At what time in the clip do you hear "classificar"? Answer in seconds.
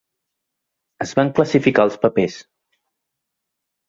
1.39-1.85